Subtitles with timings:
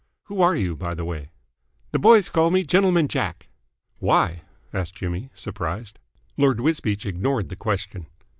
[0.23, 1.29] "Who are you, by the way?"
[1.91, 3.49] "The boys call me Gentleman Jack."
[3.99, 4.41] "Why?"
[4.73, 5.99] asked Jimmy, surprised.
[6.37, 8.07] Lord Wisbeach ignored the question.